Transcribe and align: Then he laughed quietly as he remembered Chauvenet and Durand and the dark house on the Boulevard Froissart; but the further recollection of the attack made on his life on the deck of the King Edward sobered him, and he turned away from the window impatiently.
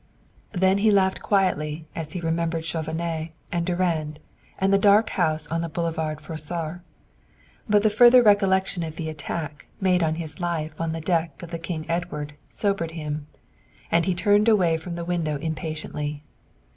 Then 0.53 0.79
he 0.79 0.89
laughed 0.89 1.21
quietly 1.21 1.85
as 1.95 2.13
he 2.13 2.21
remembered 2.21 2.65
Chauvenet 2.65 3.33
and 3.51 3.63
Durand 3.67 4.17
and 4.57 4.73
the 4.73 4.79
dark 4.79 5.11
house 5.11 5.45
on 5.49 5.61
the 5.61 5.69
Boulevard 5.69 6.19
Froissart; 6.19 6.81
but 7.69 7.83
the 7.83 7.89
further 7.91 8.23
recollection 8.23 8.81
of 8.81 8.95
the 8.95 9.09
attack 9.09 9.67
made 9.79 10.01
on 10.01 10.15
his 10.15 10.39
life 10.39 10.73
on 10.81 10.91
the 10.91 11.01
deck 11.01 11.43
of 11.43 11.51
the 11.51 11.59
King 11.59 11.85
Edward 11.87 12.33
sobered 12.49 12.93
him, 12.97 13.27
and 13.91 14.05
he 14.05 14.15
turned 14.15 14.49
away 14.49 14.75
from 14.75 14.95
the 14.95 15.05
window 15.05 15.37
impatiently. 15.37 16.23